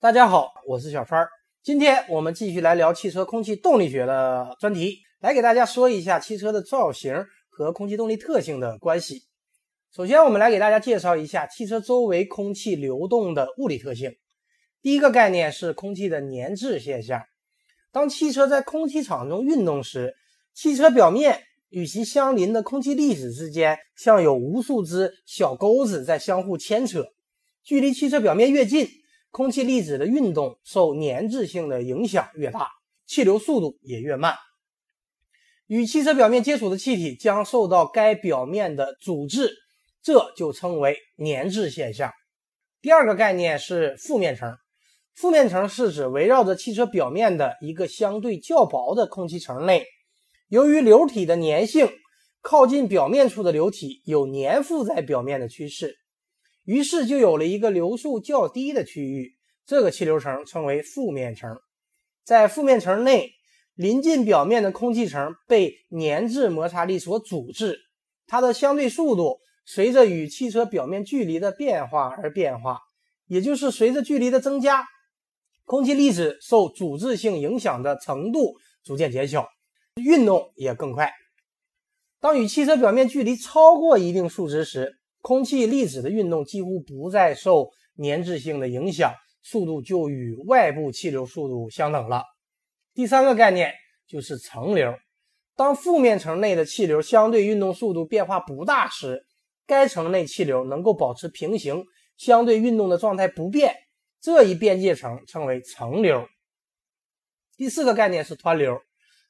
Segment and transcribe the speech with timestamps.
[0.00, 1.28] 大家好，我是小川儿。
[1.60, 9.24] 今天我们继续来聊汽车空气动力学的专题，来给大家说一下汽车的造型和空气动力特性的关系。
[9.92, 14.12] 首先，我们来给大家介绍一下汽车周围空气流动的物理特性。
[14.82, 17.20] 第一个概念是空气的粘滞现象。
[17.90, 20.14] 当汽车在空气场中运动时，
[20.54, 27.04] 汽车表面与其相邻的空气粒子之间，像有无数只小钩子在相互牵扯。
[27.64, 28.88] 距离汽车表面越近，
[29.30, 32.68] 空气粒子的运动受粘滞性的影响越大，
[33.06, 34.36] 气流速度也越慢。
[35.66, 39.54] 与汽车表面接触的气体将受到该表面的阻滞，
[40.02, 42.10] 这就称为粘滞现象。
[42.80, 44.56] 第二个概念是负面层。
[45.14, 49.84] 负面层是指围绕着汽车表面的一个相对较薄的空气层内，
[50.48, 51.88] 由于流体的粘性，
[52.40, 55.96] 靠近表面处的流体有粘附在表面的趋势，
[56.68, 59.32] 于是就有了一个流速较低的区域。
[59.64, 61.58] 这个气流层称为负面层。
[62.24, 63.30] 在负面层内，
[63.74, 67.78] 临近表面的空气层被粘滞摩擦力所阻滞，
[68.26, 72.80] 它的相对速度随着与汽车表面距离的变化而变化，
[73.28, 74.84] 也就是随着距离的增加。
[75.64, 79.48] 空气粒子受阻滞性影响的程度逐渐减小，
[79.94, 81.10] 运动也更快。
[82.20, 87.70] 当与汽车表面距离超过一定数值时，空气粒子的运动几乎不再受
[88.02, 92.24] 粘滞性的影响，速度就与外部气流速度相等了。
[92.94, 93.72] 第三个概念
[94.06, 94.94] 就是层流。
[95.56, 99.26] 当负面层内的气流相对运动速度变化不大时，
[99.66, 101.84] 该层内气流能够保持平行，
[102.16, 103.74] 相对运动的状态不变。
[104.20, 106.26] 这一边界层称为层流。
[107.56, 108.80] 第四个概念是湍流。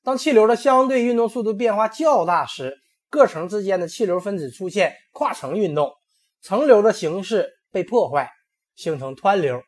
[0.03, 2.79] 当气流的相对运动速度变化较大时，
[3.11, 5.93] 各层之间的气流分子出现跨层运动，
[6.43, 8.31] 层流的形式被破坏，
[8.77, 9.63] 形成湍流。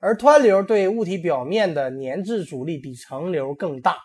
[0.00, 3.98] 而湍流对物体表面的粘滞阻力比层流更大。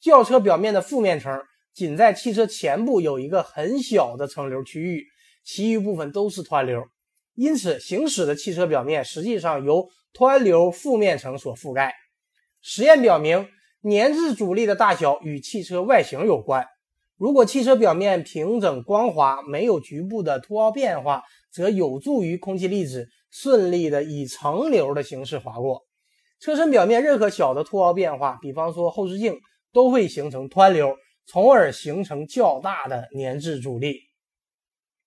[0.00, 1.40] 轿车表面的负面层
[1.72, 5.06] 仅在汽车前部有一个很小的层流区域，
[5.44, 6.82] 其余部分都是湍流。
[7.34, 11.94] 因此，行驶的汽车表面实际上由湍流负面层所覆盖。
[12.60, 13.48] 实验表明，
[13.88, 16.66] 粘滞阻力的大小与汽车外形有关。
[17.22, 21.22] 如果汽车表面平整光滑，没有局部的凸凹变化，
[21.52, 25.82] 则有助于空气粒子顺利的以层流的形式划过。
[26.40, 29.38] 车身表面任何小的凸凹变化，比方说后视镜，
[29.72, 34.00] 都会形成湍流，从而形成较大的粘滞阻力。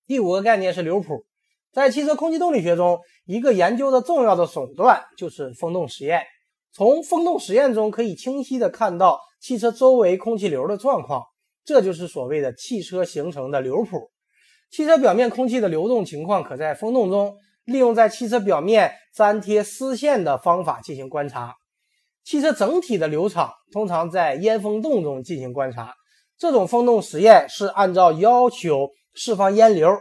[0.07, 1.25] 第五个概念是流谱。
[1.73, 6.23] 在汽车空气动力学中，一个研究的重要的手段就是风洞实验。
[6.71, 11.21] 从风洞实验中可以清晰地看到汽车周围空气流的状况，
[11.65, 14.11] 这就是所谓的汽车形成的流谱。
[14.69, 21.55] 汽车表面空气的流动情况，可在风洞中利用在汽车表面粘贴丝线的方法进行观察。
[22.23, 25.93] 汽车整体的流场通常在烟风洞中进行观察。
[26.37, 29.97] 这种风洞实验是按照要求释放烟流。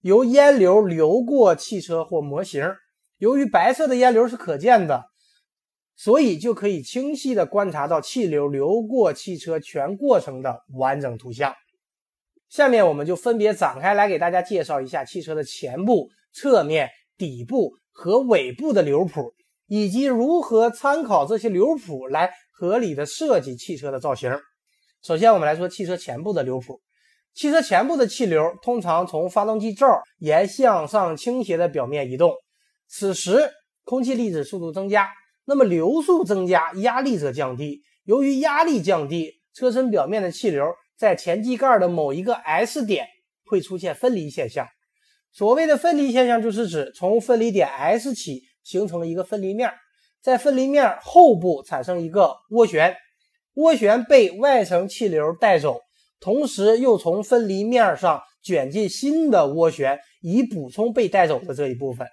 [0.00, 2.62] 由烟流流过汽车或模型，
[3.16, 5.04] 由于白色的烟流是可见的，
[5.96, 11.54] 所以就可以清晰地观察到气流流过汽车全过程的完整图像。
[12.48, 19.32] 下面我们就分别展开来给大家介绍一下汽车的前部、侧面、底部和尾部的流谱，
[19.66, 24.36] 以及如何参考这些流谱来合理的设计汽车的造型。
[25.02, 26.80] 首先，我们来说汽车前部的流谱。
[27.34, 32.32] 汽车前部的气流通常从发动机罩沿向上倾斜的表面移动，
[32.86, 33.50] 此时
[33.84, 35.08] 空气粒子速度增加，
[35.46, 37.82] 那么流速增加，压力则降低。
[38.04, 40.66] 由于压力降低，车身表面的气流
[40.96, 43.06] 在前机盖的某一个 S 点
[43.46, 44.66] 会出现分离现象。
[45.32, 49.70] 所谓的分离现象，就是指从分离点 S 起形成一个分离面，
[50.22, 52.96] 在分离面后部产生一个涡旋，
[53.56, 55.80] 涡旋被外层气流带走。
[56.20, 62.06] 同时又从分离面上卷进新的涡旋，以补充被带走的这一部分。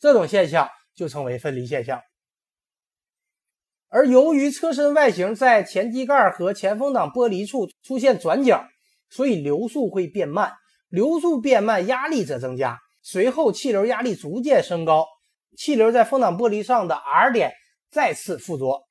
[0.00, 2.00] 这种现象就称为分离现象。
[3.90, 8.64] 而由于车身外形在前机盖和前风挡玻璃处出现转角，
[9.08, 10.52] 所以流速会变慢。
[10.88, 12.78] 流速变慢，压力则增加。
[13.02, 15.06] 随后气流压力逐渐升高，
[15.56, 17.52] 气流在风挡玻璃上的 R 点
[17.90, 18.82] 再次附着。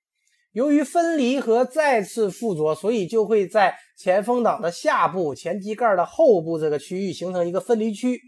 [0.52, 8.20] 由于分离和再次附着，所以就会在前风挡的下部、前机盖的后部这个区域形成一个分离区。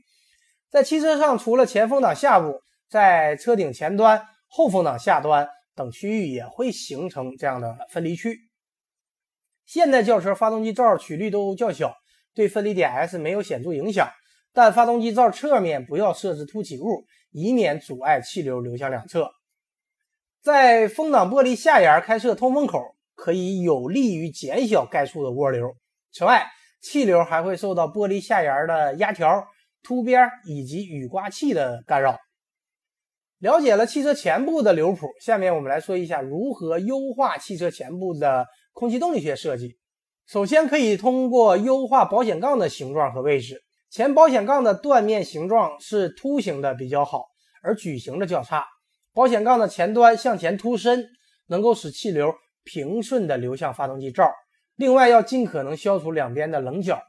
[0.69, 5.47] 在汽车上，除了前风挡下部，在车顶前端、后风挡下端
[5.79, 8.37] 等区域也会形成这样的分离区。
[9.65, 11.95] 现代轿车发动机罩曲率都较小，
[12.35, 14.09] 对分离点 S 没有显著影响，
[14.51, 19.31] 但发动机罩侧面不要设置凸起物，以免阻碍气流流向两侧。
[20.41, 22.83] 在风挡玻璃下沿开设通风口，
[23.15, 25.73] 可以有利于减小该处的涡流。
[26.11, 26.45] 此外，
[26.81, 29.47] 气流还会受到玻璃下沿的压条、
[29.81, 32.17] 凸边以及雨刮器的干扰。
[33.39, 39.77] 了解了汽车前部的流谱，下面我们来说一下如何优化汽车前部的空气动力学设计。
[40.27, 43.61] 首先，可以通过优化保险杠的形状和位置。
[43.89, 47.23] 前保险杠的断面形状是凸形的比较好，
[47.63, 48.65] 而矩形的较差。
[49.13, 51.07] 保险杠的前端向前凸伸，
[51.47, 52.33] 能够使气流
[52.65, 54.29] 平顺地流向发动机罩。
[54.75, 57.01] 另外，要尽可能消除两边的棱角。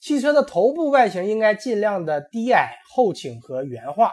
[0.00, 4.12] 汽车的头部外形应该尽量的低矮、后倾和圆滑。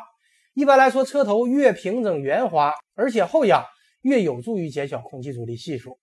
[0.54, 3.64] 一般来说，车头越平整圆滑，而且后仰，
[4.02, 5.98] 越有助于减小空气阻力系数。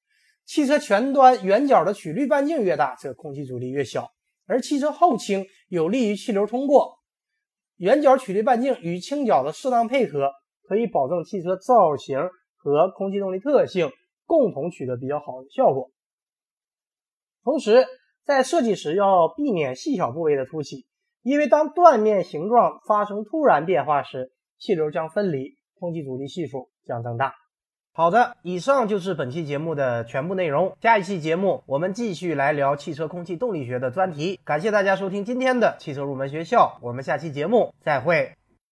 [0.44, 4.06] 汽车前端圆角的曲率半径越大，则空气阻力越小；
[4.47, 6.99] 而汽车后倾有利于气流通过。
[7.76, 10.32] 圆角曲率半径与倾角的适当配合，
[10.69, 12.19] 可以保证汽车造型
[12.56, 13.93] 和空气动力特性
[14.26, 15.93] 共同取得比较好的效果。
[17.44, 17.87] 同时，
[18.25, 20.87] 在设计时要避免细小部位的凸起，
[21.23, 27.35] 因为当断面形状发生突然变化时，气流将分离，空气阻力系数将增大。
[27.93, 30.77] 好的，以上就是本期节目的全部内容。
[30.81, 34.39] 下一期节目我们继续来聊汽车空气动力学的专题。
[34.45, 38.40] 感谢大家收听今天的汽车入门学校，我们下期节目再会。